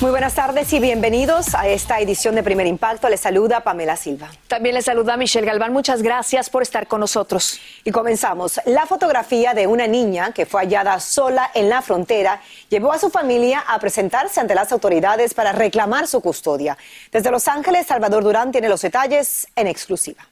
[0.00, 3.10] Muy buenas tardes y bienvenidos a esta edición de Primer Impacto.
[3.10, 4.30] Les saluda Pamela Silva.
[4.48, 5.74] También les saluda Michelle Galván.
[5.74, 7.60] Muchas gracias por estar con nosotros.
[7.84, 8.62] Y comenzamos.
[8.64, 13.10] La fotografía de una niña que fue hallada sola en la frontera llevó a su
[13.10, 16.78] familia a presentarse ante las autoridades para reclamar su custodia.
[17.12, 20.29] Desde Los Ángeles, Salvador Durán tiene los detalles en exclusiva.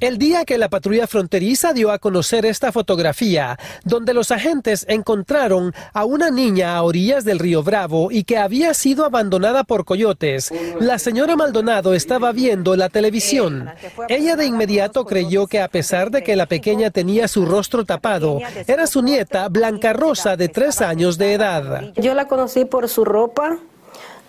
[0.00, 5.74] El día que la patrulla fronteriza dio a conocer esta fotografía, donde los agentes encontraron
[5.92, 10.52] a una niña a orillas del río Bravo y que había sido abandonada por coyotes,
[10.80, 13.68] la señora Maldonado estaba viendo la televisión.
[14.08, 18.38] Ella de inmediato creyó que a pesar de que la pequeña tenía su rostro tapado,
[18.66, 21.92] era su nieta Blanca Rosa de tres años de edad.
[21.96, 23.58] Yo la conocí por su ropa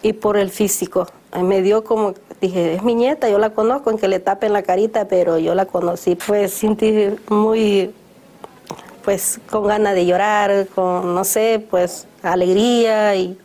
[0.01, 1.07] y por el físico.
[1.41, 4.63] Me dio como dije, es mi nieta, yo la conozco, en que le tapen la
[4.63, 6.15] carita, pero yo la conocí.
[6.15, 7.93] Pues sentí muy,
[9.05, 13.37] pues con ganas de llorar, con, no sé, pues alegría y,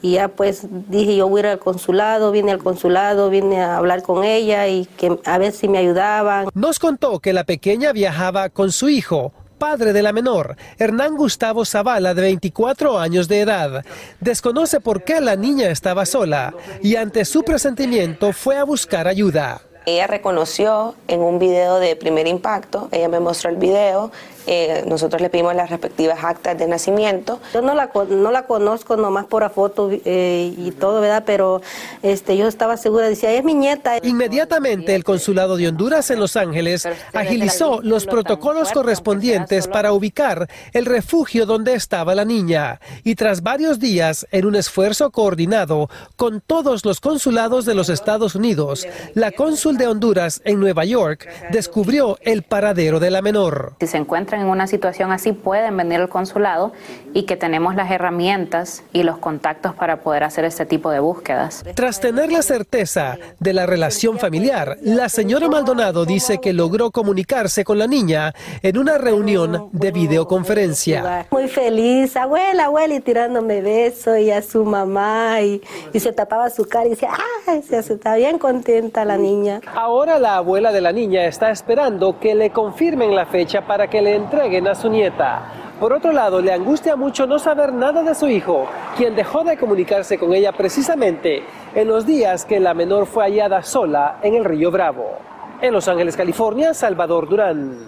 [0.00, 3.76] y ya pues dije, yo voy a ir al consulado, vine al consulado, vine a
[3.76, 6.48] hablar con ella y que a ver si me ayudaban.
[6.54, 9.32] Nos contó que la pequeña viajaba con su hijo,
[9.62, 13.84] padre de la menor, Hernán Gustavo Zavala, de 24 años de edad.
[14.18, 16.52] Desconoce por qué la niña estaba sola
[16.82, 19.60] y ante su presentimiento fue a buscar ayuda.
[19.86, 24.10] Ella reconoció en un video de primer impacto, ella me mostró el video,
[24.46, 27.40] eh, nosotros le pedimos las respectivas actas de nacimiento.
[27.52, 31.24] Yo no la, no la conozco nomás por la foto eh, y todo, ¿verdad?
[31.26, 31.60] Pero
[32.02, 33.98] este, yo estaba segura, decía, es mi nieta.
[34.02, 40.86] Inmediatamente el Consulado de Honduras en Los Ángeles agilizó los protocolos correspondientes para ubicar el
[40.86, 42.80] refugio donde estaba la niña.
[43.04, 48.34] Y tras varios días, en un esfuerzo coordinado con todos los consulados de los Estados
[48.34, 53.74] Unidos, la cónsul de Honduras en Nueva York descubrió el paradero de la menor.
[53.80, 56.72] Si se encuentra en una situación así pueden venir al consulado
[57.14, 61.64] y que tenemos las herramientas y los contactos para poder hacer este tipo de búsquedas.
[61.74, 67.64] Tras tener la certeza de la relación familiar, la señora Maldonado dice que logró comunicarse
[67.64, 68.32] con la niña
[68.62, 71.26] en una reunión de videoconferencia.
[71.30, 75.62] Muy feliz, abuela, abuela, y tirándome besos y a su mamá y,
[75.92, 77.10] y se tapaba su cara y decía,
[77.46, 77.62] ¡ay!
[77.62, 79.60] Se está bien contenta la niña.
[79.74, 84.02] Ahora la abuela de la niña está esperando que le confirmen la fecha para que
[84.02, 85.42] le entreguen a su nieta.
[85.78, 89.56] Por otro lado, le angustia mucho no saber nada de su hijo, quien dejó de
[89.56, 91.42] comunicarse con ella precisamente
[91.74, 95.18] en los días que la menor fue hallada sola en el río Bravo.
[95.60, 97.78] En Los Ángeles, California, Salvador Durán.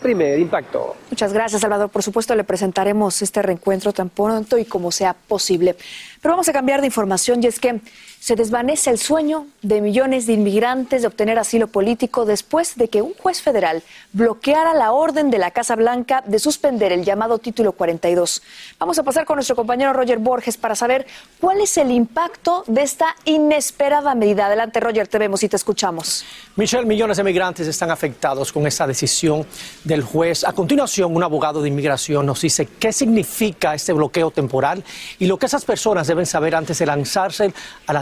[0.00, 0.96] Primer impacto.
[1.10, 1.90] Muchas gracias, Salvador.
[1.90, 5.76] Por supuesto, le presentaremos este reencuentro tan pronto y como sea posible.
[6.22, 7.80] Pero vamos a cambiar de información y es que
[8.20, 13.00] se desvanece el sueño de millones de inmigrantes de obtener asilo político después de que
[13.00, 13.82] un juez federal
[14.12, 18.42] bloqueara la orden de la Casa Blanca de suspender el llamado título 42.
[18.78, 21.06] Vamos a pasar con nuestro compañero Roger Borges para saber
[21.40, 24.46] cuál es el impacto de esta inesperada medida.
[24.46, 26.22] Adelante, Roger, te vemos y te escuchamos.
[26.56, 29.46] Michelle, millones de migrantes están afectados con esta decisión
[29.82, 30.44] del juez.
[30.44, 34.84] A continuación, un abogado de inmigración nos dice qué significa este bloqueo temporal
[35.18, 37.54] y lo que esas personas deben saber antes de lanzarse
[37.86, 37.96] al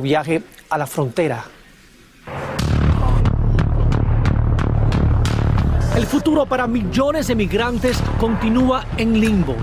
[0.00, 1.44] viaje a la frontera.
[5.96, 9.56] El futuro para millones de migrantes continúa en limbo.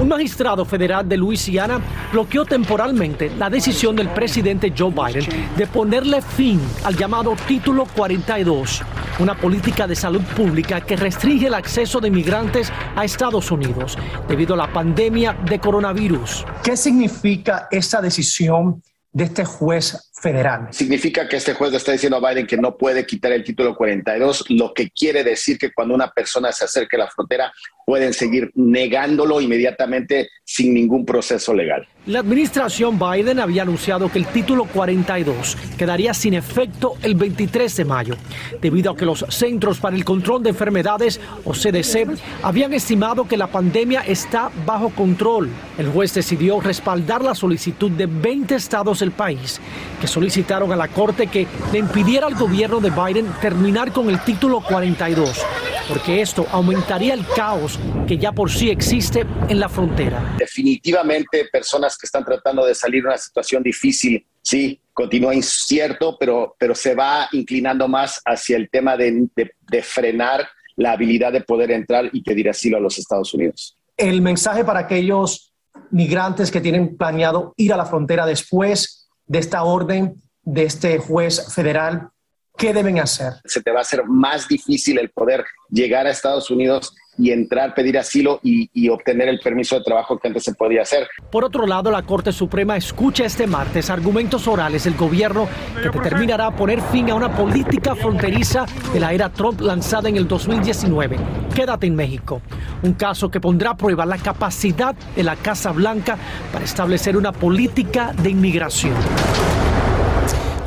[0.00, 1.80] Un magistrado federal de Luisiana
[2.12, 8.82] bloqueó temporalmente la decisión del presidente Joe Biden de ponerle fin al llamado Título 42,
[9.18, 13.98] una política de salud pública que restringe el acceso de migrantes a Estados Unidos
[14.28, 16.44] debido a la pandemia de coronavirus.
[16.62, 18.80] ¿Qué significa esa decisión
[19.12, 20.68] de este juez federal.
[20.70, 23.74] Significa que este juez le está diciendo a Biden que no puede quitar el título
[23.74, 27.52] 42, lo que quiere decir que cuando una persona se acerque a la frontera
[27.86, 31.88] pueden seguir negándolo inmediatamente sin ningún proceso legal.
[32.08, 37.84] La administración Biden había anunciado que el título 42 quedaría sin efecto el 23 de
[37.84, 38.14] mayo,
[38.62, 42.08] debido a que los Centros para el Control de Enfermedades, o CDC,
[42.42, 45.50] habían estimado que la pandemia está bajo control.
[45.76, 49.60] El juez decidió respaldar la solicitud de 20 estados del país
[50.00, 54.18] que solicitaron a la Corte que le impidiera al gobierno de Biden terminar con el
[54.24, 55.44] título 42,
[55.86, 60.36] porque esto aumentaría el caos que ya por sí existe en la frontera.
[60.38, 66.56] Definitivamente personas que están tratando de salir de una situación difícil, sí, continúa incierto, pero,
[66.58, 71.72] pero se va inclinando más hacia el tema de, de frenar la habilidad de poder
[71.72, 73.76] entrar y pedir asilo a los Estados Unidos.
[73.96, 75.52] El mensaje para aquellos
[75.90, 81.52] migrantes que tienen planeado ir a la frontera después de esta orden de este juez
[81.52, 82.08] federal,
[82.56, 83.34] ¿qué deben hacer?
[83.44, 87.74] Se te va a hacer más difícil el poder llegar a Estados Unidos y entrar,
[87.74, 91.08] pedir asilo y, obtener el permiso de trabajo que antes se podía hacer.
[91.30, 95.46] Por otro lado, la Corte Suprema escucha este martes argumentos orales del gobierno
[95.82, 100.26] que determinará poner fin a una política fronteriza de la era Trump lanzada en el
[100.26, 101.16] 2019.
[101.54, 102.40] Quédate en México.
[102.82, 106.16] Un caso que pondrá a prueba la capacidad de la Casa Blanca
[106.52, 108.94] para establecer una política de inmigración.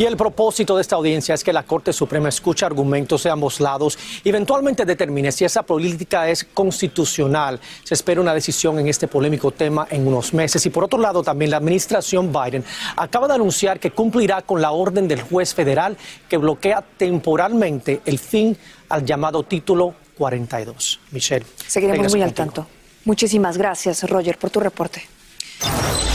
[0.01, 3.59] Y el propósito de esta audiencia es que la Corte Suprema escuche argumentos de ambos
[3.59, 7.59] lados y eventualmente determine si esa política es constitucional.
[7.83, 10.65] Se espera una decisión en este polémico tema en unos meses.
[10.65, 12.65] Y por otro lado, también la administración Biden
[12.95, 15.95] acaba de anunciar que cumplirá con la orden del juez federal
[16.27, 18.57] que bloquea temporalmente el fin
[18.89, 21.00] al llamado título 42.
[21.12, 21.45] Michelle.
[21.68, 22.65] Seguiremos muy al tanto.
[23.06, 25.03] Muchísimas gracias, Roger, por tu reporte.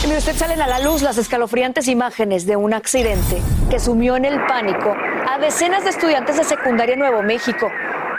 [0.06, 4.24] Y usted salen a la luz las escalofriantes imágenes de un accidente que sumió en
[4.24, 4.94] el pánico
[5.28, 7.68] a decenas de estudiantes de secundaria Nuevo México.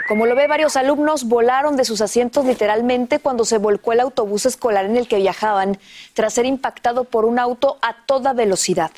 [0.06, 4.46] Como lo ve, varios alumnos volaron de sus asientos literalmente cuando se volcó el autobús
[4.46, 5.78] escolar en el que viajaban
[6.14, 8.90] tras ser impactado por un auto a toda velocidad.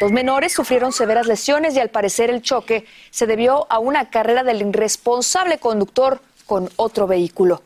[0.00, 4.44] Dos menores sufrieron severas lesiones y al parecer el choque se debió a una carrera
[4.44, 7.62] del irresponsable conductor con otro vehículo.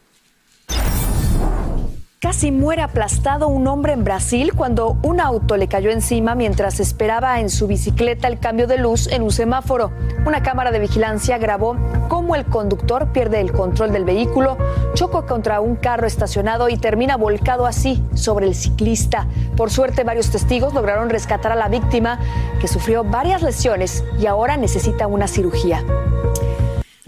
[2.23, 7.41] Casi muere aplastado un hombre en Brasil cuando un auto le cayó encima mientras esperaba
[7.41, 9.91] en su bicicleta el cambio de luz en un semáforo.
[10.27, 11.79] Una cámara de vigilancia grabó
[12.11, 14.59] cómo el conductor pierde el control del vehículo,
[14.93, 19.27] choca contra un carro estacionado y termina volcado así sobre el ciclista.
[19.57, 22.21] Por suerte, varios testigos lograron rescatar a la víctima,
[22.61, 25.83] que sufrió varias lesiones y ahora necesita una cirugía.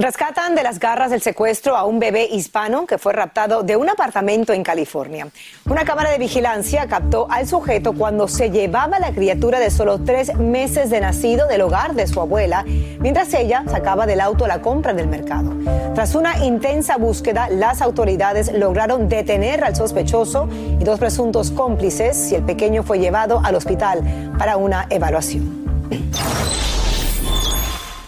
[0.02, 3.88] Rescatan de las garras del secuestro a un bebé hispano que fue raptado de un
[3.88, 5.28] apartamento en California.
[5.64, 10.34] Una cámara de vigilancia captó al sujeto cuando se llevaba la criatura de solo tres
[10.34, 12.64] meses de nacido del hogar de su abuela,
[12.98, 15.52] mientras ella sacaba del auto la compra del mercado.
[15.94, 22.34] Tras una intensa búsqueda, las autoridades lograron detener al sospechoso y dos presuntos cómplices y
[22.34, 24.02] el pequeño fue llevado al hospital
[24.36, 25.62] para una evaluación.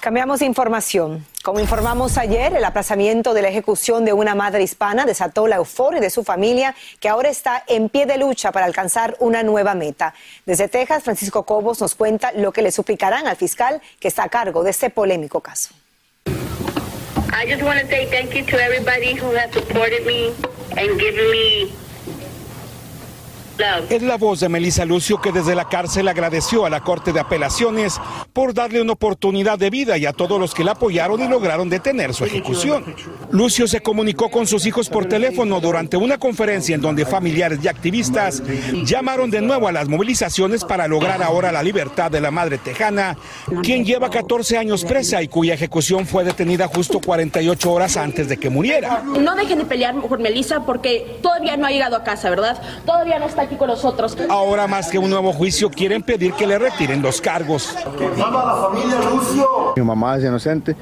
[0.00, 1.33] Cambiamos de información.
[1.44, 6.00] Como informamos ayer, el aplazamiento de la ejecución de una madre hispana desató la euforia
[6.00, 10.14] de su familia, que ahora está en pie de lucha para alcanzar una nueva meta.
[10.46, 14.30] Desde Texas, Francisco Cobos nos cuenta lo que le suplicarán al fiscal que está a
[14.30, 15.74] cargo de este polémico caso.
[16.26, 20.32] I just want to say thank you to everybody who has supported me
[20.78, 21.83] and given me
[23.88, 27.20] es la voz de Melissa Lucio que desde la cárcel agradeció a la Corte de
[27.20, 28.00] Apelaciones
[28.32, 31.68] por darle una oportunidad de vida y a todos los que la apoyaron y lograron
[31.68, 32.96] detener su ejecución.
[33.30, 37.68] Lucio se comunicó con sus hijos por teléfono durante una conferencia en donde familiares y
[37.68, 38.42] activistas
[38.84, 43.16] llamaron de nuevo a las movilizaciones para lograr ahora la libertad de la madre tejana,
[43.62, 48.36] quien lleva 14 años presa y cuya ejecución fue detenida justo 48 horas antes de
[48.36, 49.02] que muriera.
[49.04, 52.60] No dejen de pelear por Melissa porque todavía no ha llegado a casa, ¿verdad?
[52.84, 54.16] Todavía no está aquí con nosotros.
[54.28, 57.74] Ahora más que un nuevo juicio quieren pedir que le retiren los cargos.
[57.74, 58.96] la familia
[59.76, 60.76] Mi mamá es inocente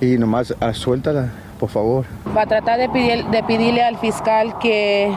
[0.00, 2.04] y nomás ah, suéltala, por favor.
[2.36, 5.12] Va a tratar de, pedir, de pedirle al fiscal que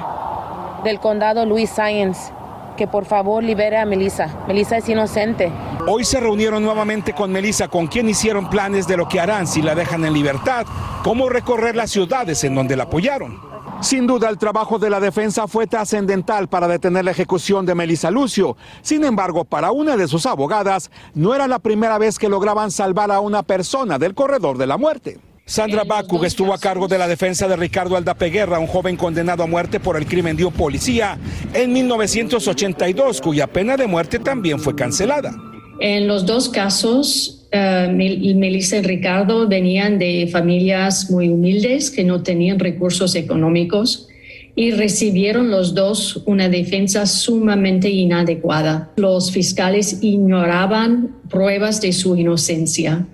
[0.84, 2.32] del condado Luis Sáenz
[2.76, 4.30] que por favor libere a Melissa.
[4.48, 5.52] Melissa es inocente.
[5.88, 9.62] Hoy se reunieron nuevamente con Melissa, con quien hicieron planes de lo que harán si
[9.62, 10.66] la dejan en libertad,
[11.04, 13.53] cómo recorrer las ciudades en donde la apoyaron.
[13.84, 18.10] Sin duda, el trabajo de la defensa fue trascendental para detener la ejecución de Melissa
[18.10, 18.56] Lucio.
[18.82, 23.12] Sin embargo, para una de sus abogadas, no era la primera vez que lograban salvar
[23.12, 25.20] a una persona del corredor de la muerte.
[25.46, 29.48] Sandra Bakug estuvo a cargo de la defensa de Ricardo Aldapeguerra, un joven condenado a
[29.48, 31.18] muerte por el crimen de un policía
[31.54, 35.36] en 1982, cuya pena de muerte también fue cancelada.
[35.82, 42.24] En los dos casos, uh, Melissa y Ricardo venían de familias muy humildes que no
[42.24, 44.08] tenían recursos económicos
[44.56, 48.92] y recibieron los dos una defensa sumamente inadecuada.
[48.98, 53.08] Los fiscales ignoraban pruebas de su inocencia.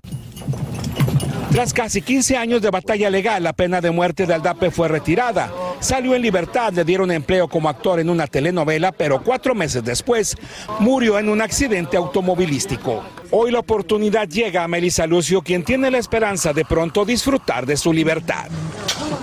[1.51, 5.51] Tras casi 15 años de batalla legal, la pena de muerte de Aldape fue retirada.
[5.79, 10.35] Salió en libertad, le dieron empleo como actor en una telenovela, pero cuatro meses después
[10.79, 13.03] murió en un accidente automovilístico.
[13.31, 17.77] Hoy la oportunidad llega a Melissa Lucio, quien tiene la esperanza de pronto disfrutar de
[17.77, 18.47] su libertad.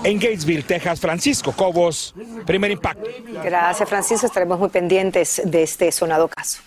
[0.05, 3.09] En Gatesville, Texas, Francisco Cobos, primer impacto.
[3.43, 4.27] Gracias, Francisco.
[4.27, 6.61] Estaremos muy pendientes de este sonado caso.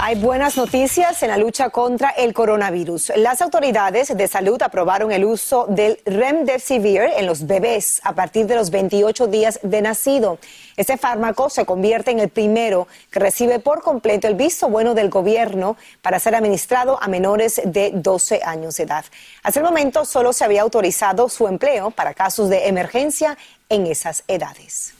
[0.00, 3.10] Hay buenas noticias en la lucha contra el coronavirus.
[3.16, 8.54] Las autoridades de salud aprobaron el uso del Remdesivir en los bebés a partir de
[8.54, 10.38] los 28 días de nacido.
[10.76, 15.10] Este fármaco se convierte en el primero que recibe por completo el visto bueno del
[15.10, 19.04] gobierno para ser administrado a menores de 12 años de edad.
[19.42, 23.36] Hasta el momento solo se había autorizado su empleo para casos de emergencia
[23.68, 24.94] en esas edades.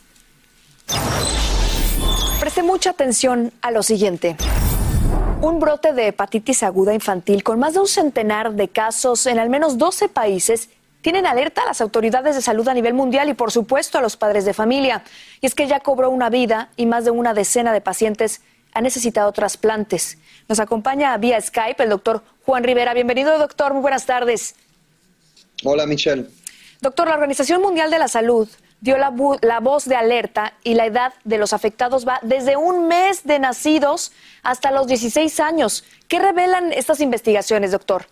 [2.41, 4.37] Preste mucha atención a lo siguiente.
[5.41, 9.49] Un brote de hepatitis aguda infantil con más de un centenar de casos en al
[9.49, 10.69] menos 12 países
[11.01, 14.17] tienen alerta a las autoridades de salud a nivel mundial y por supuesto a los
[14.17, 15.05] padres de familia.
[15.41, 18.41] Y es que ya cobró una vida y más de una decena de pacientes
[18.75, 20.19] han necesitado trasplantes.
[20.49, 22.93] Nos acompaña vía Skype el doctor Juan Rivera.
[22.93, 23.73] Bienvenido, doctor.
[23.73, 24.57] Muy buenas tardes.
[25.63, 26.27] Hola, Michelle.
[26.81, 28.49] Doctor, la Organización Mundial de la Salud
[28.81, 32.89] dio la, la, voz de alerta y la edad de los afectados va desde un
[32.89, 35.85] mes de nacidos hasta los 16 años.
[36.07, 38.07] ¿Qué revelan estas investigaciones, doctor?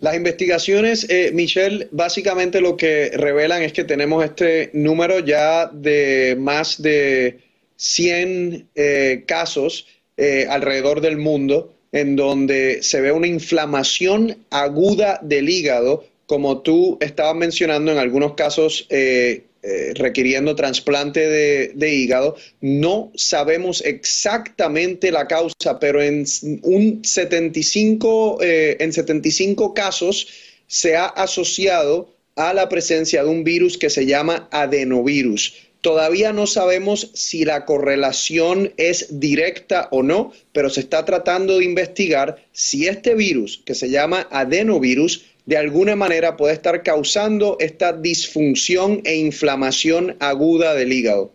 [0.00, 6.36] Las investigaciones, eh, Michelle, básicamente lo que revelan es que tenemos este número ya de
[6.38, 7.40] más de
[7.76, 9.86] 100 eh, casos
[10.16, 16.96] eh, alrededor del mundo en donde se ve una inflamación aguda del hígado como tú
[17.00, 21.28] estabas mencionando, en algunos casos eh, eh, requiriendo trasplante
[21.74, 22.36] de, hígado.
[22.60, 26.24] No sabemos exactamente la causa, pero en
[26.62, 30.28] un 75, eh, en 75 casos
[30.68, 35.56] se ha asociado a la presencia de un virus que se llama adenovirus.
[35.80, 41.64] Todavía no sabemos si la correlación es directa o no, pero se está tratando de
[41.64, 47.92] investigar si este virus, que se llama adenovirus, de alguna manera puede estar causando esta
[47.92, 51.32] disfunción e inflamación aguda del hígado.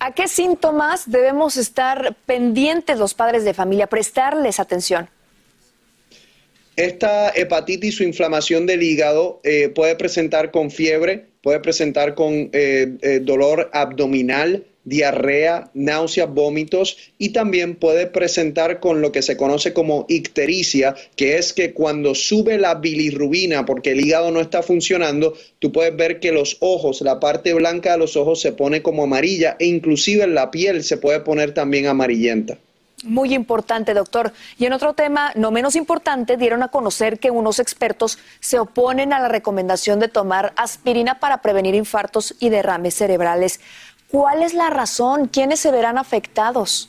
[0.00, 5.08] ¿A qué síntomas debemos estar pendientes los padres de familia, prestarles atención?
[6.74, 12.98] Esta hepatitis o inflamación del hígado eh, puede presentar con fiebre, puede presentar con eh,
[13.02, 19.72] eh, dolor abdominal, diarrea, náuseas, vómitos y también puede presentar con lo que se conoce
[19.72, 25.34] como ictericia, que es que cuando sube la bilirrubina porque el hígado no está funcionando,
[25.58, 29.04] tú puedes ver que los ojos, la parte blanca de los ojos se pone como
[29.04, 32.58] amarilla e inclusive la piel se puede poner también amarillenta.
[33.04, 34.32] Muy importante, doctor.
[34.58, 39.12] Y en otro tema, no menos importante, dieron a conocer que unos expertos se oponen
[39.12, 43.60] a la recomendación de tomar aspirina para prevenir infartos y derrames cerebrales.
[44.14, 45.26] ¿Cuál es la razón?
[45.26, 46.88] ¿Quiénes se verán afectados?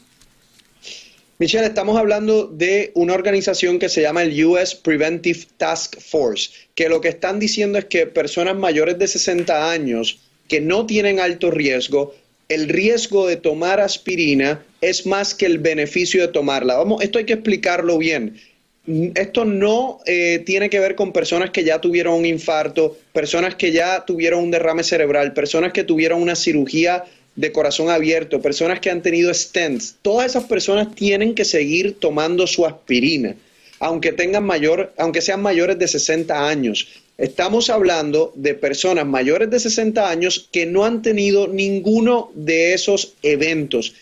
[1.40, 6.88] Michelle, estamos hablando de una organización que se llama el US Preventive Task Force, que
[6.88, 11.50] lo que están diciendo es que personas mayores de 60 años que no tienen alto
[11.50, 12.14] riesgo,
[12.48, 16.76] el riesgo de tomar aspirina es más que el beneficio de tomarla.
[16.76, 18.40] Vamos, esto hay que explicarlo bien.
[18.88, 23.72] Esto no eh, tiene que ver con personas que ya tuvieron un infarto, personas que
[23.72, 27.04] ya tuvieron un derrame cerebral, personas que tuvieron una cirugía
[27.36, 29.96] de corazón abierto, personas que han tenido stents.
[30.04, 33.36] Todas esas personas tienen que seguir tomando su aspirina,
[33.80, 36.88] aunque tengan mayor, aunque sean mayores de 60 años.
[37.18, 43.14] Estamos hablando de personas mayores de 60 años que no han tenido ninguno de esos
[43.24, 43.94] eventos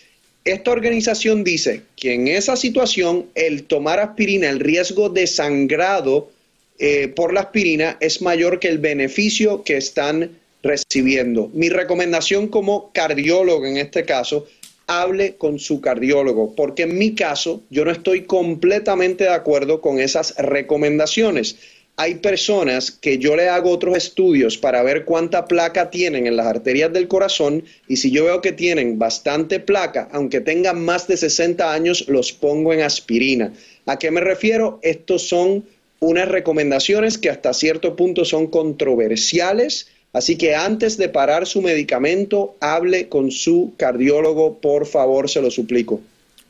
[0.44, 6.30] esta organización dice que en esa situación el tomar aspirina, el riesgo de sangrado
[6.78, 10.30] eh, por la aspirina es mayor que el beneficio que están
[10.62, 11.50] recibiendo.
[11.54, 14.46] Mi recomendación como cardiólogo en este caso,
[14.86, 19.98] hable con su cardiólogo, porque en mi caso yo no estoy completamente de acuerdo con
[19.98, 21.56] esas recomendaciones
[21.96, 26.46] hay personas que yo le hago otros estudios para ver cuánta placa tienen en las
[26.46, 31.16] arterias del corazón y si yo veo que tienen bastante placa, aunque tengan más de
[31.16, 33.52] 60 años, los pongo en aspirina.
[33.86, 34.80] ¿A qué me refiero?
[34.82, 35.64] Estos son
[36.00, 39.86] unas recomendaciones que hasta cierto punto son controversiales.
[40.12, 45.50] Así que antes de parar su medicamento, hable con su cardiólogo, por favor, se lo
[45.50, 46.00] suplico.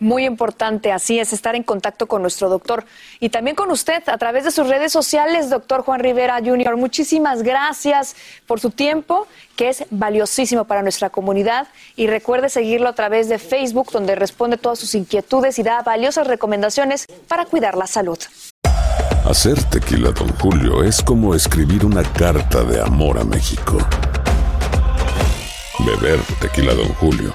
[0.04, 2.84] Muy importante, así es, estar en contacto con nuestro doctor
[3.20, 6.76] y también con usted a través de sus redes sociales, doctor Juan Rivera Jr.
[6.76, 8.14] Muchísimas gracias
[8.46, 11.68] por su tiempo, que es valiosísimo para nuestra comunidad.
[11.96, 16.26] Y recuerde seguirlo a través de Facebook, donde responde todas sus inquietudes y da valiosas
[16.26, 18.18] recomendaciones para cuidar la salud.
[19.24, 23.78] Hacer tequila, don Julio, es como escribir una carta de amor a México.
[25.78, 27.34] Beber tequila, don Julio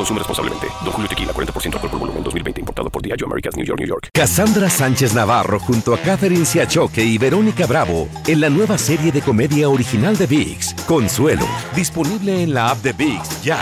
[0.00, 0.66] Consume responsablemente.
[0.82, 2.60] Don Julio Tequila, 40% alcohol por volumen, 2020.
[2.60, 4.08] Importado por Diageo Americas, New York, New York.
[4.14, 9.20] Cassandra Sánchez Navarro junto a Catherine Siachoque y Verónica Bravo en la nueva serie de
[9.20, 11.46] comedia original de VIX, Consuelo.
[11.76, 13.58] Disponible en la app de VIX, ya.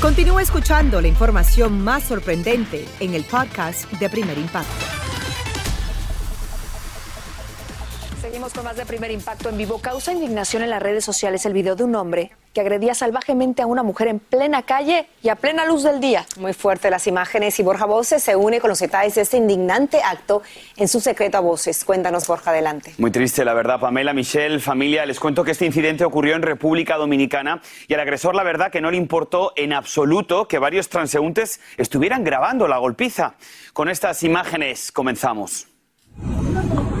[0.00, 4.72] Continúa escuchando la información más sorprendente en el podcast de Primer Impacto.
[8.22, 9.78] Seguimos con más de primer impacto en vivo.
[9.80, 13.66] Causa indignación en las redes sociales el video de un hombre que agredía salvajemente a
[13.66, 16.24] una mujer en plena calle y a plena luz del día.
[16.38, 20.00] Muy fuerte las imágenes y Borja Voces se une con los detalles de este indignante
[20.02, 20.42] acto
[20.76, 21.84] en su secreto a voces.
[21.84, 22.94] Cuéntanos, Borja, adelante.
[22.98, 25.04] Muy triste, la verdad, Pamela, Michelle, familia.
[25.04, 28.80] Les cuento que este incidente ocurrió en República Dominicana y al agresor, la verdad, que
[28.80, 33.34] no le importó en absoluto que varios transeúntes estuvieran grabando la golpiza.
[33.72, 35.73] Con estas imágenes comenzamos.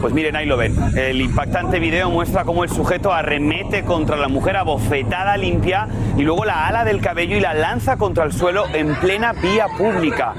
[0.04, 0.76] Pues miren, ahí lo ven.
[0.98, 6.20] El impactante video muestra cómo el sujeto arremete contra la mujer a bofetada limpia y
[6.20, 10.34] luego la ala del cabello y la lanza contra el suelo en plena vía pública.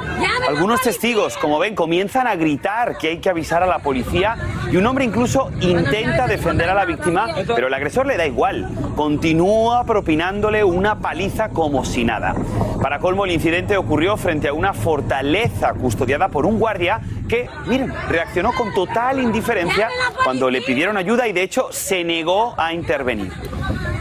[0.48, 4.38] Algunos testigos, como ven, comienzan a gritar que hay que avisar a la policía
[4.72, 8.70] y un hombre incluso intenta defender a la víctima, pero el agresor le da igual.
[8.96, 12.36] Continúa propinándole una paliza como si nada.
[12.82, 17.94] Para colmo, el incidente ocurrió frente a una fortaleza custodiada por un guardia que, miren,
[18.10, 19.90] reaccionó con total indiferencia
[20.24, 23.32] cuando le pidieron ayuda y de hecho se negó a intervenir.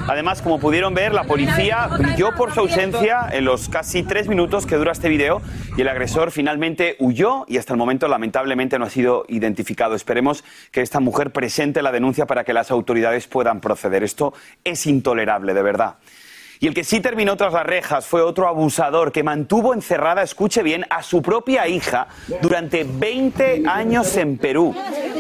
[0.07, 4.67] Además, como pudieron ver, la policía brilló por su ausencia en los casi tres minutos
[4.67, 5.41] que dura este video
[5.79, 9.95] y el agresor finalmente huyó y hasta el momento lamentablemente no ha sido identificado.
[9.95, 14.03] Esperemos que esta mujer presente la denuncia para que las autoridades puedan proceder.
[14.03, 15.95] Esto es intolerable, de verdad.
[16.65, 20.63] Y el que sí terminó tras las rejas fue otro abusador que mantuvo encerrada, escuche
[20.63, 22.09] bien, a su propia hija
[22.41, 24.75] durante 20 años en Perú.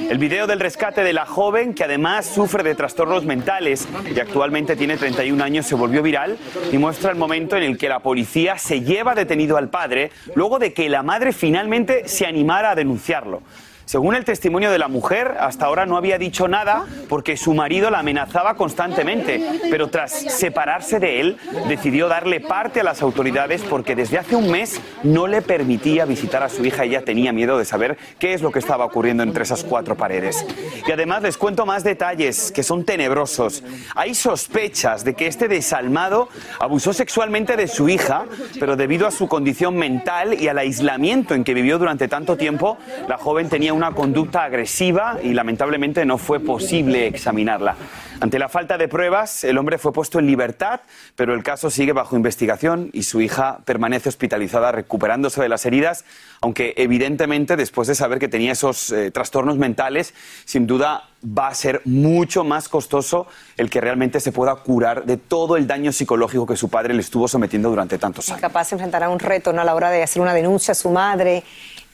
[0.09, 4.74] El video del rescate de la joven, que además sufre de trastornos mentales y actualmente
[4.74, 6.38] tiene 31 años, se volvió viral
[6.72, 10.59] y muestra el momento en el que la policía se lleva detenido al padre luego
[10.59, 13.42] de que la madre finalmente se animara a denunciarlo.
[13.87, 17.90] Según el testimonio de la mujer, hasta ahora no había dicho nada porque su marido
[17.90, 21.37] la amenazaba constantemente, pero tras separarse de él,
[21.68, 26.42] decidió darle parte a las autoridades porque desde hace un mes no le permitía visitar
[26.42, 26.85] a su hija.
[26.85, 30.47] Ella tenía miedo de saber qué es lo que estaba ocurriendo entre esas cuatro paredes.
[30.87, 33.62] Y además les cuento más detalles que son tenebrosos.
[33.94, 38.25] Hay sospechas de que este desalmado abusó sexualmente de su hija,
[38.59, 42.79] pero debido a su condición mental y al aislamiento en que vivió durante tanto tiempo,
[43.09, 47.77] la joven tenía una conducta agresiva y lamentablemente no fue posible examinarla.
[48.21, 50.81] Ante la falta de pruebas, el hombre fue puesto en libertad,
[51.17, 56.05] pero el caso sigue bajo investigación y su hija permanece hospitalizada recuperándose de las heridas,
[56.41, 61.55] aunque evidentemente después de saber que tenía esos eh, trastornos mentales, sin duda va a
[61.55, 66.47] ser mucho más costoso el que realmente se pueda curar de todo el daño psicológico
[66.47, 68.41] que su padre le estuvo sometiendo durante tantos años.
[68.41, 69.63] Capaz de enfrentar a un reto ¿no?
[69.63, 71.43] a la hora de hacer una denuncia a su madre.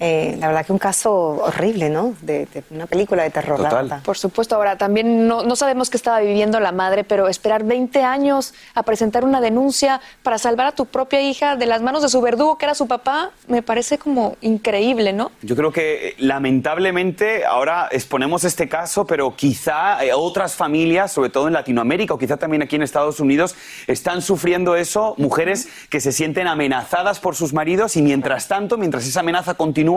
[0.02, 2.14] Eh, la verdad que un caso horrible, ¿no?
[2.22, 3.58] De, de una película de terror.
[3.58, 4.00] Total.
[4.02, 8.02] Por supuesto, ahora también no, no sabemos qué estaba viviendo la madre, pero esperar 20
[8.02, 12.08] años a presentar una denuncia para salvar a tu propia hija de las manos de
[12.08, 15.32] su verdugo, que era su papá, me parece como increíble, ¿no?
[15.42, 21.28] Yo creo que eh, lamentablemente ahora exponemos este caso, pero quizá eh, otras familias, sobre
[21.28, 23.54] todo en Latinoamérica o quizá también aquí en Estados Unidos,
[23.86, 29.06] están sufriendo eso, mujeres que se sienten amenazadas por sus maridos y mientras tanto, mientras
[29.06, 29.89] esa amenaza continúa,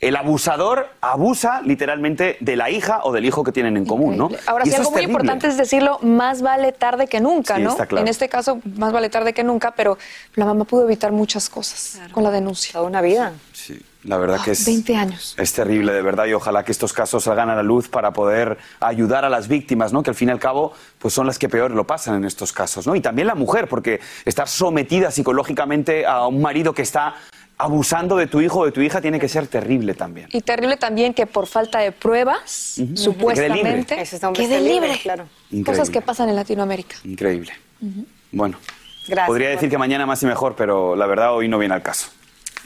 [0.00, 4.28] el abusador abusa literalmente de la hija o del hijo que tienen en común, ¿no?
[4.46, 5.12] Ahora Y sí, algo es muy terrible.
[5.12, 7.70] importante es decirlo, más vale tarde que nunca, Sí, ¿no?
[7.70, 8.02] está claro.
[8.02, 9.98] En este caso, más vale tarde que nunca, pero
[10.34, 12.72] la mamá pudo evitar muchas cosas con la denuncia.
[12.72, 13.32] Toda una vida.
[13.52, 13.80] Sí.
[14.06, 14.64] La verdad que es...
[14.64, 15.34] 20 años.
[15.36, 18.56] Es terrible, de verdad, y ojalá que estos casos salgan a la luz para poder
[18.80, 20.02] ayudar a las víctimas, ¿no?
[20.02, 22.52] Que al fin y al cabo, pues son las que peor lo pasan en estos
[22.52, 22.94] casos, ¿no?
[22.94, 27.16] Y también la mujer, porque estar sometida psicológicamente a un marido que está
[27.58, 30.28] abusando de tu hijo o de tu hija tiene que ser terrible también.
[30.30, 35.00] Y terrible también que por falta de pruebas, supuestamente, Ese hombre quede libre, libre.
[35.02, 35.24] claro.
[35.50, 35.72] Increíble.
[35.72, 36.96] Cosas que pasan en Latinoamérica.
[37.04, 37.52] Increíble.
[38.30, 38.58] Bueno,
[39.08, 39.26] Gracias.
[39.26, 42.10] podría decir que mañana más y mejor, pero la verdad hoy no viene al caso.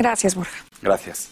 [0.01, 0.65] Gracias, Borja.
[0.81, 1.29] Gracias.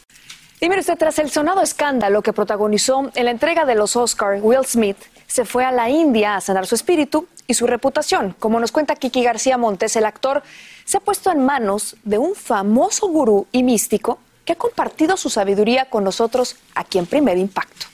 [0.60, 4.40] Y mire usted, tras el sonado escándalo que protagonizó en la entrega de los Oscar,
[4.42, 8.36] Will Smith se fue a la India a sanar su espíritu y su reputación.
[8.38, 10.42] Como nos cuenta Kiki García Montes, el actor
[10.84, 15.30] se ha puesto en manos de un famoso gurú y místico que ha compartido su
[15.30, 17.86] sabiduría con nosotros aquí en Primer Impacto.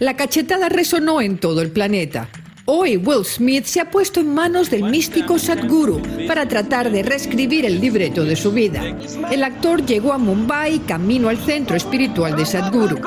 [0.00, 2.28] La cachetada resonó en todo el planeta.
[2.70, 7.64] Hoy Will Smith se ha puesto en manos del místico Sadhguru para tratar de reescribir
[7.64, 8.82] el libreto de su vida.
[9.30, 12.98] El actor llegó a Mumbai camino al centro espiritual de Sadhguru.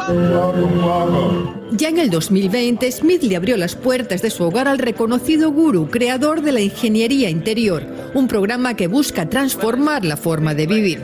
[1.74, 5.91] Ya en el 2020, Smith le abrió las puertas de su hogar al reconocido gurú,
[5.91, 11.04] creador de la ingeniería interior, un programa que busca transformar la forma de vivir.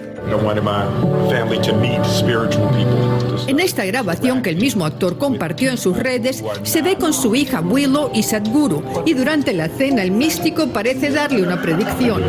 [3.47, 7.35] En esta grabación que el mismo actor compartió en sus redes, se ve con su
[7.35, 12.23] hija Willow y Sadhguru, y durante la cena el místico parece darle una predicción.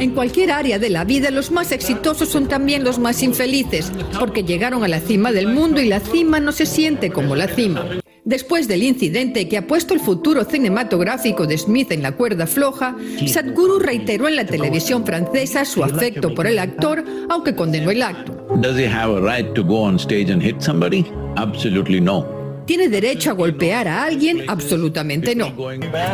[0.00, 4.42] En cualquier área de la vida, los más exitosos son también los más infelices, porque
[4.42, 7.86] llegaron a la cima del mundo y la cima no se siente como la cima.
[8.24, 12.96] Después del incidente que ha puesto el futuro cinematográfico de Smith en la cuerda floja,
[13.26, 18.32] Sadhguru reiteró en la televisión francesa su afecto por el actor, aunque condenó el acto.
[18.56, 21.04] Does he have a right to go on stage and hit somebody?
[21.36, 22.33] Absolutely no.
[22.66, 24.44] ¿Tiene derecho a golpear a alguien?
[24.48, 25.52] Absolutamente no.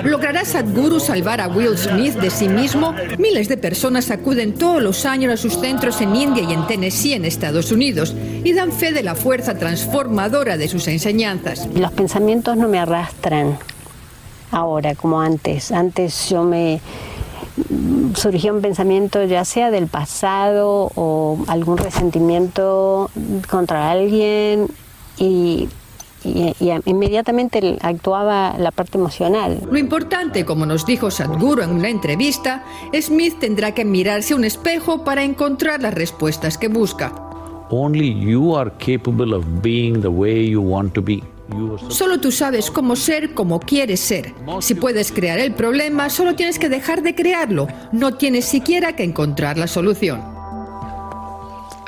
[0.02, 2.92] ¿Logrará Sadhguru salvar a Will Smith de sí mismo?
[3.18, 7.14] Miles de personas acuden todos los años a sus centros en India y en Tennessee,
[7.14, 11.68] en Estados Unidos, y dan fe de la fuerza transformadora de sus enseñanzas.
[11.74, 13.56] Los pensamientos no me arrastran
[14.50, 15.70] ahora como antes.
[15.70, 16.80] Antes yo me
[18.14, 23.10] surgía un pensamiento ya sea del pasado o algún resentimiento
[23.48, 24.68] contra alguien
[25.16, 25.68] y
[26.24, 29.60] y, y inmediatamente actuaba la parte emocional.
[29.70, 32.64] Lo importante, como nos dijo Sadhguru en una entrevista,
[33.00, 37.12] Smith tendrá que mirarse a un espejo para encontrar las respuestas que busca.
[37.70, 41.22] Only you are capable of being the way you want to be.
[41.88, 44.34] Solo tú sabes cómo ser como quieres ser.
[44.60, 47.66] Si puedes crear el problema, solo tienes que dejar de crearlo.
[47.92, 50.20] No tienes siquiera que encontrar la solución.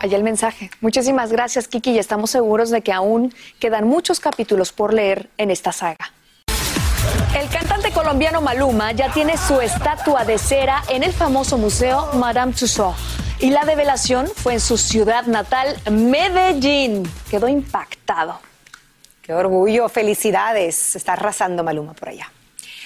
[0.03, 0.69] Allá el mensaje.
[0.81, 5.53] Muchísimas gracias, Kiki, y estamos seguros de que aún quedan muchos capítulos por leer en
[5.53, 6.13] esta saga.
[7.39, 12.53] El cantante colombiano Maluma ya tiene su estatua de cera en el famoso museo Madame
[12.53, 12.99] Tussauds.
[13.39, 17.09] Y la develación fue en su ciudad natal, Medellín.
[17.31, 18.41] Quedó impactado.
[19.23, 20.97] Qué orgullo, felicidades.
[20.97, 22.29] Está arrasando Maluma por allá.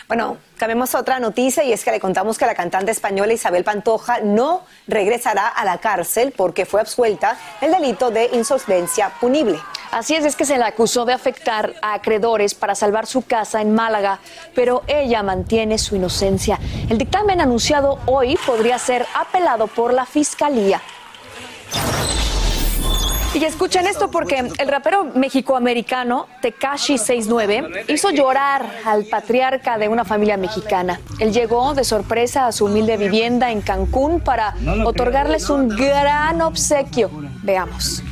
[0.09, 3.65] Bueno, cambiamos a otra noticia y es que le contamos que la cantante española Isabel
[3.65, 9.59] Pantoja no regresará a la cárcel porque fue absuelta del delito de insolvencia punible.
[9.91, 13.61] Así es, es que se le acusó de afectar a acreedores para salvar su casa
[13.61, 14.21] en Málaga,
[14.55, 16.61] pero ella mantiene su inocencia.
[16.89, 20.81] El dictamen anunciado hoy podría ser apelado por la Fiscalía.
[23.37, 30.07] Y escuchen esto porque el rapero mexicoamericano Tekashi 69 hizo llorar al patriarca de una
[30.07, 31.01] familia mexicana.
[31.19, 34.55] Él llegó de sorpresa a su humilde vivienda en Cancún para
[34.87, 37.11] otorgarles un gran obsequio.
[37.43, 38.03] Veamos.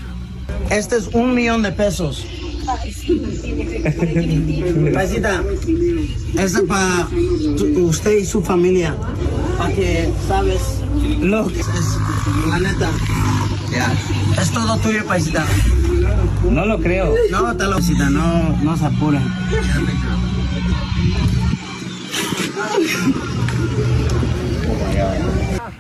[0.68, 2.26] Este es un millón de pesos.
[4.94, 5.42] Paisita,
[6.38, 7.09] es para
[7.77, 8.94] usted y su familia.
[9.59, 10.61] Para que sabes
[11.20, 11.68] lo que es
[12.48, 12.90] la neta.
[14.40, 15.46] Es todo tuyo, paisita.
[16.50, 17.14] No lo creo.
[17.31, 19.22] No, te lo paisita, no, no se apuren.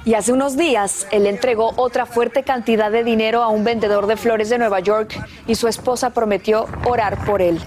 [0.06, 4.18] Y hace unos días él entregó otra fuerte cantidad de dinero a un vendedor de
[4.18, 7.58] flores de Nueva York y su esposa prometió orar por él.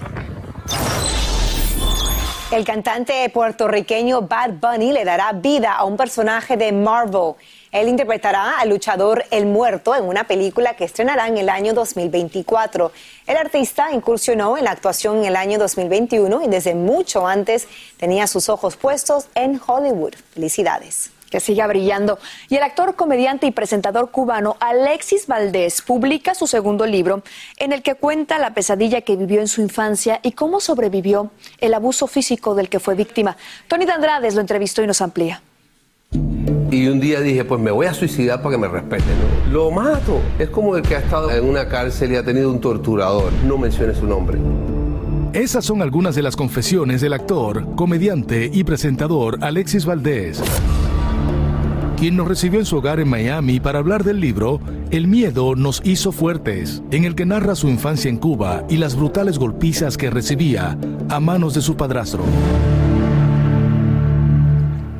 [2.52, 7.34] El cantante puertorriqueño Bad Bunny le dará vida a un personaje de Marvel.
[7.72, 12.92] Él interpretará al luchador El Muerto en una película que estrenará en el año 2024.
[13.26, 17.66] El artista incursionó en la actuación en el año 2021 y desde mucho antes
[17.98, 20.14] tenía sus ojos puestos en Hollywood.
[20.32, 21.17] Felicidades.
[21.30, 22.18] Que siga brillando.
[22.48, 27.22] Y el actor, comediante y presentador cubano Alexis Valdés publica su segundo libro
[27.56, 31.74] en el que cuenta la pesadilla que vivió en su infancia y cómo sobrevivió el
[31.74, 33.36] abuso físico del que fue víctima.
[33.66, 35.42] Tony de Andrades lo entrevistó y nos amplía.
[36.70, 39.06] Y un día dije, pues me voy a suicidar para que me respeten.
[39.46, 39.52] ¿no?
[39.52, 40.20] Lo mato.
[40.38, 43.32] Es como el que ha estado en una cárcel y ha tenido un torturador.
[43.44, 44.38] No mencione su nombre.
[45.32, 50.42] Esas son algunas de las confesiones del actor, comediante y presentador Alexis Valdés,
[51.98, 54.60] quien nos recibió en su hogar en Miami para hablar del libro
[54.92, 58.94] El miedo nos hizo fuertes, en el que narra su infancia en Cuba y las
[58.94, 62.22] brutales golpizas que recibía a manos de su padrastro.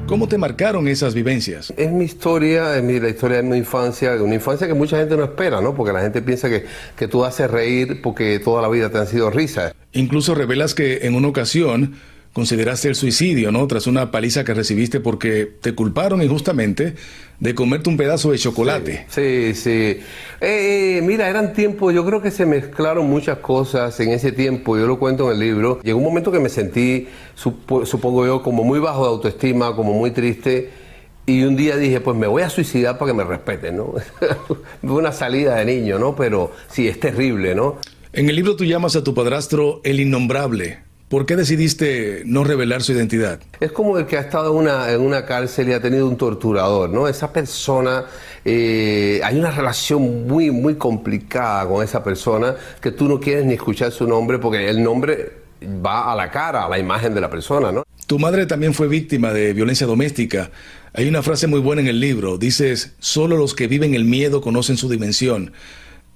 [0.09, 1.73] ¿Cómo te marcaron esas vivencias?
[1.77, 5.17] Es mi historia, es mi, la historia de mi infancia, una infancia que mucha gente
[5.17, 5.77] no espera, ¿no?
[5.77, 6.65] Porque la gente piensa que,
[6.97, 9.73] que tú haces reír porque toda la vida te han sido risas.
[9.93, 11.95] Incluso revelas que en una ocasión
[12.33, 13.67] consideraste el suicidio, ¿no?
[13.67, 16.95] Tras una paliza que recibiste porque te culparon injustamente
[17.41, 19.07] de comerte un pedazo de chocolate.
[19.09, 19.71] Sí, sí.
[19.71, 20.01] Eh,
[20.41, 24.87] eh, mira, eran tiempos, yo creo que se mezclaron muchas cosas en ese tiempo, yo
[24.87, 25.81] lo cuento en el libro.
[25.83, 29.93] Llegó un momento que me sentí, supo- supongo yo, como muy bajo de autoestima, como
[29.95, 30.71] muy triste.
[31.27, 33.95] Y un día dije, pues me voy a suicidar para que me respeten, ¿no?
[34.83, 36.17] Una salida de niño, ¿no?
[36.17, 37.77] Pero sí, es terrible, ¿no?
[38.13, 40.79] En el libro tú llamas a tu padrastro el innombrable.
[41.09, 43.41] ¿Por qué decidiste no revelar su identidad?
[43.61, 46.19] Es como el que ha estado en una, en una cárcel y ha tenido un
[46.19, 47.09] torturador, ¿no?
[47.09, 48.05] Esa persona,
[48.45, 53.55] eh, hay una relación muy, muy complicada con esa persona que tú no quieres ni
[53.55, 57.31] escuchar su nombre porque el nombre va a la cara, a la imagen de la
[57.31, 57.85] persona, ¿no?
[58.07, 60.51] Tu madre también fue víctima de violencia doméstica.
[60.93, 62.37] Hay una frase muy buena en el libro.
[62.37, 65.53] Dices, solo los que viven el miedo conocen su dimensión.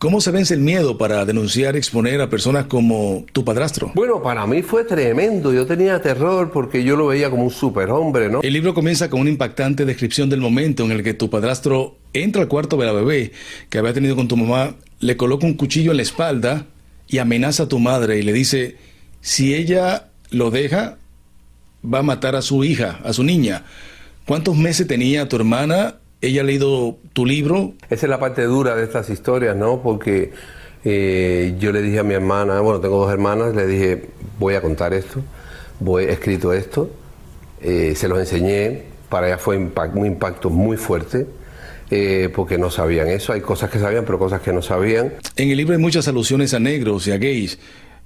[0.03, 3.93] ¿Cómo se vence el miedo para denunciar y exponer a personas como tu padrastro?
[3.95, 5.53] Bueno, para mí fue tremendo.
[5.53, 8.41] Yo tenía terror porque yo lo veía como un superhombre, ¿no?
[8.43, 12.43] El libro comienza con una impactante descripción del momento en el que tu padrastro entra
[12.43, 13.31] al cuarto de la bebé
[13.71, 16.67] que había tenido con tu mamá, le coloca un cuchillo en la espalda
[17.07, 18.79] y amenaza a tu madre y le dice,
[19.21, 20.99] si ella lo deja,
[21.85, 23.67] va a matar a su hija, a su niña.
[24.27, 25.99] ¿Cuántos meses tenía tu hermana?
[26.23, 27.73] ¿Ella ha leído tu libro?
[27.91, 29.83] Esa es la parte dura de estas historias, ¿no?
[29.83, 30.31] Porque
[30.85, 34.05] eh, yo le dije a mi hermana, bueno, tengo dos hermanas, le dije,
[34.39, 35.21] voy a contar esto,
[35.81, 36.91] voy, he escrito esto,
[37.61, 41.27] eh, se los enseñé, para ella fue impact- un impacto muy fuerte,
[41.91, 45.15] eh, porque no sabían eso, hay cosas que sabían, pero cosas que no sabían.
[45.37, 47.59] En el libro hay muchas alusiones a negros y a gays.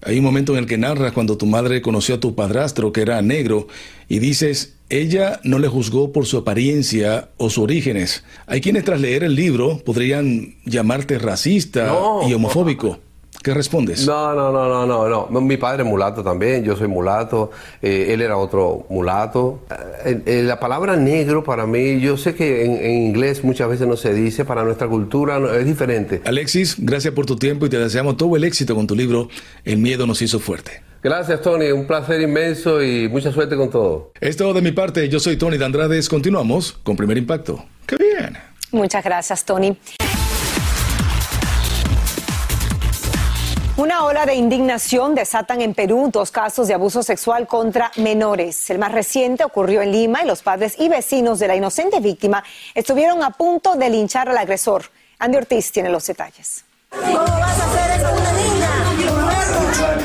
[0.02, 3.00] Hay un momento en el que narras cuando tu madre conoció a tu padrastro, que
[3.00, 3.66] era negro,
[4.08, 8.22] y dices, ella no le juzgó por su apariencia o sus orígenes.
[8.46, 12.28] Hay quienes tras leer el libro podrían llamarte racista No.
[12.28, 13.00] y homofóbico.
[13.46, 14.04] ¿Qué respondes?
[14.04, 15.40] No, no, no, no, no, no.
[15.40, 19.60] Mi padre es mulato también, yo soy mulato, eh, él era otro mulato.
[20.04, 23.86] Eh, eh, la palabra negro para mí, yo sé que en, en inglés muchas veces
[23.86, 26.22] no se dice, para nuestra cultura no- es diferente.
[26.24, 29.28] Alexis, gracias por tu tiempo y te deseamos todo el éxito con tu libro
[29.64, 30.82] El miedo nos hizo fuerte.
[31.00, 34.10] Gracias, Tony, un placer inmenso y mucha suerte con todo.
[34.20, 37.64] Es todo de mi parte, yo soy Tony de Andrades, continuamos con Primer Impacto.
[37.86, 38.36] ¡Qué bien!
[38.72, 39.76] Muchas gracias, Tony.
[43.78, 48.70] Una ola de indignación desatan en Perú dos casos de abuso sexual contra menores.
[48.70, 52.42] El más reciente ocurrió en Lima y los padres y vecinos de la inocente víctima
[52.74, 54.84] estuvieron a punto de linchar al agresor.
[55.18, 56.64] Andy Ortiz tiene los detalles.
[56.88, 59.95] ¿Cómo vas a hacer una niña?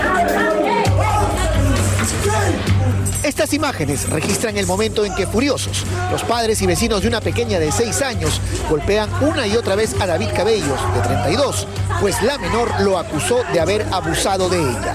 [3.31, 7.59] Estas imágenes registran el momento en que furiosos, los padres y vecinos de una pequeña
[7.59, 11.65] de 6 años golpean una y otra vez a David Cabellos, de 32,
[12.01, 14.93] pues la menor lo acusó de haber abusado de ella.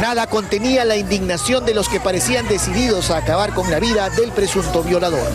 [0.00, 4.32] Nada contenía la indignación de los que parecían decididos a acabar con la vida del
[4.32, 5.28] presunto violador.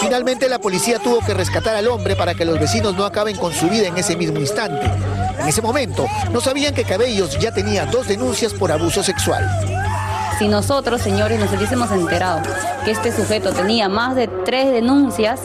[0.00, 3.52] Finalmente la policía tuvo que rescatar al hombre para que los vecinos no acaben con
[3.52, 4.90] su vida en ese mismo instante.
[5.38, 9.48] En ese momento no sabían que Cabellos ya tenía dos denuncias por abuso sexual.
[10.38, 12.42] Si nosotros, señores, nos hubiésemos enterado
[12.84, 15.40] que este sujeto tenía más de tres denuncias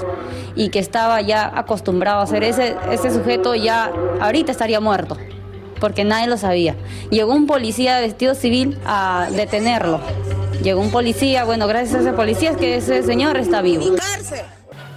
[0.55, 5.17] y que estaba ya acostumbrado a hacer ese, ese sujeto ya ahorita estaría muerto,
[5.79, 6.75] porque nadie lo sabía.
[7.09, 10.01] Llegó un policía vestido civil a detenerlo.
[10.61, 13.95] Llegó un policía, bueno, gracias a ese policía es que ese señor está vivo.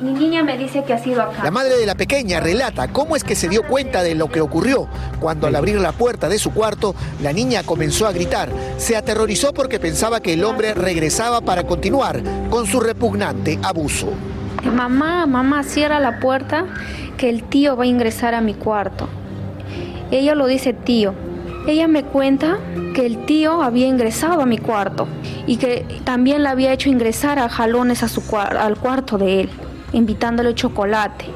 [0.04, 1.42] Mi niña me dice que ha sido acá.
[1.42, 4.42] La madre de la pequeña relata cómo es que se dio cuenta de lo que
[4.42, 4.86] ocurrió
[5.18, 8.50] cuando al abrir la puerta de su cuarto la niña comenzó a gritar.
[8.76, 14.10] Se aterrorizó porque pensaba que el hombre regresaba para continuar con su repugnante abuso.
[14.62, 16.66] Mamá, mamá, cierra la puerta
[17.16, 19.08] que el tío va a ingresar a mi cuarto.
[20.10, 21.14] Ella lo dice tío.
[21.66, 22.58] Ella me cuenta
[22.94, 25.08] que el tío había ingresado a mi cuarto
[25.46, 29.50] y que también le había hecho ingresar a jalones a su al cuarto de él,
[29.94, 31.26] invitándole chocolate.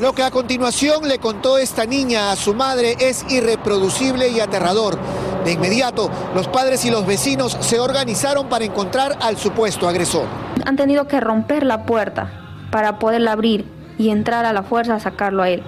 [0.00, 4.96] Lo que a continuación le contó esta niña a su madre es irreproducible y aterrador.
[5.44, 10.26] De inmediato, los padres y los vecinos se organizaron para encontrar al supuesto agresor.
[10.64, 12.30] Han tenido que romper la puerta
[12.70, 13.64] para poderla abrir
[13.98, 15.64] y entrar a la fuerza a sacarlo a él.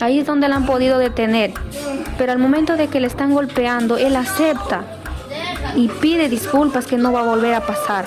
[0.00, 1.52] Ahí es donde la han podido detener.
[2.16, 4.84] Pero al momento de que le están golpeando, él acepta
[5.74, 8.06] y pide disculpas que no va a volver a pasar.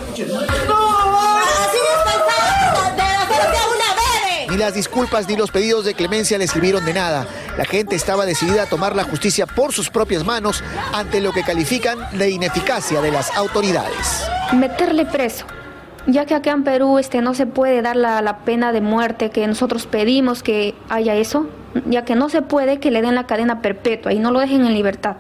[4.50, 7.28] Ni las disculpas ni los pedidos de clemencia le sirvieron de nada.
[7.58, 11.44] La gente estaba decidida a tomar la justicia por sus propias manos ante lo que
[11.44, 14.28] califican de ineficacia de las autoridades.
[14.54, 15.46] Meterle preso.
[16.08, 19.30] Ya que acá en Perú este, no se puede dar la, la pena de muerte,
[19.30, 21.48] que nosotros pedimos que haya eso,
[21.86, 24.66] ya que no se puede que le den la cadena perpetua y no lo dejen
[24.66, 25.18] en libertad.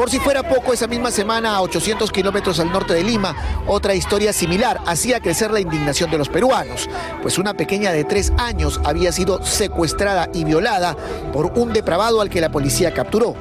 [0.00, 3.36] Por si fuera poco, esa misma semana, a 800 kilómetros al norte de Lima,
[3.66, 6.88] otra historia similar hacía crecer la indignación de los peruanos,
[7.20, 10.96] pues una pequeña de tres años había sido secuestrada y violada
[11.34, 13.36] por un depravado al que la policía capturó.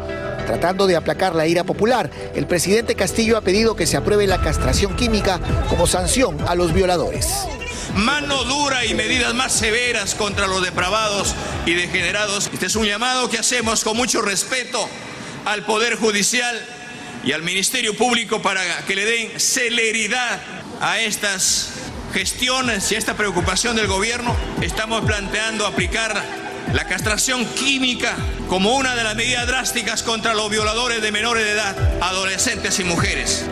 [0.48, 4.42] Tratando de aplacar la ira popular, el presidente Castillo ha pedido que se apruebe la
[4.42, 7.48] castración química como sanción a los violadores
[7.96, 11.34] mano dura y medidas más severas contra los depravados
[11.66, 12.50] y degenerados.
[12.54, 14.88] Este es un llamado que hacemos con mucho respeto
[15.52, 16.60] al Poder Judicial
[17.24, 20.40] y al Ministerio Público para que le den celeridad
[20.80, 21.72] a estas
[22.14, 24.36] gestiones y a esta preocupación del gobierno.
[24.62, 26.22] Estamos planteando aplicar
[26.72, 28.16] la castración química
[28.48, 32.84] como una de las medidas drásticas contra los violadores de menores de edad, adolescentes y
[32.84, 33.46] mujeres.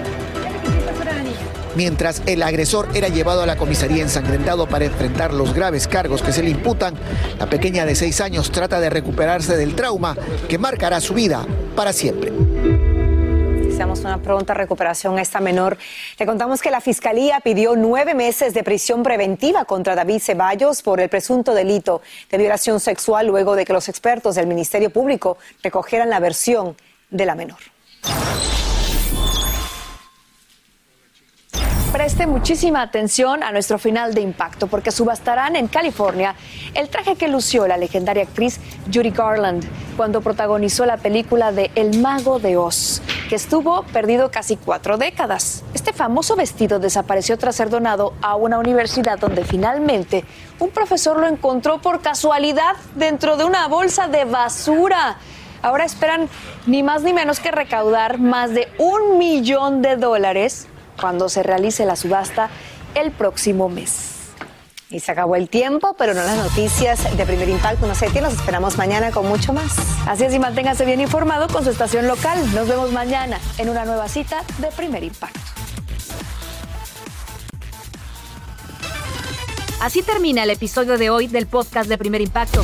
[1.77, 6.31] Mientras el agresor era llevado a la comisaría ensangrentado para enfrentar los graves cargos que
[6.31, 6.95] se le imputan,
[7.37, 10.17] la pequeña de seis años trata de recuperarse del trauma
[10.49, 12.31] que marcará su vida para siempre.
[12.31, 15.77] Deseamos una pronta recuperación a esta menor.
[16.17, 20.99] Le contamos que la Fiscalía pidió nueve meses de prisión preventiva contra David Ceballos por
[20.99, 26.09] el presunto delito de violación sexual luego de que los expertos del Ministerio Público recogieran
[26.09, 26.75] la versión
[27.11, 27.59] de la menor.
[31.97, 36.35] Preste muchísima atención a nuestro final de impacto porque subastarán en California
[36.75, 38.59] el traje que lució la legendaria actriz
[38.93, 39.65] Judy Garland
[39.97, 45.63] cuando protagonizó la película de El Mago de Oz, que estuvo perdido casi cuatro décadas.
[45.73, 50.23] Este famoso vestido desapareció tras ser donado a una universidad donde finalmente
[50.59, 55.17] un profesor lo encontró por casualidad dentro de una bolsa de basura.
[55.63, 56.29] Ahora esperan
[56.67, 60.67] ni más ni menos que recaudar más de un millón de dólares
[60.99, 62.49] cuando se realice la subasta
[62.95, 64.15] el próximo mes.
[64.89, 67.87] Y se acabó el tiempo, pero no las noticias de primer impacto.
[67.87, 69.75] No sé los esperamos mañana con mucho más.
[70.07, 72.39] Así es, y manténgase bien informado con su estación local.
[72.53, 75.39] Nos vemos mañana en una nueva cita de primer impacto.
[79.81, 82.63] Así termina el episodio de hoy del podcast de primer impacto.